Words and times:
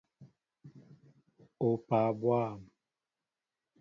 Opaa 1.67 2.09
bwȃm! 2.19 2.59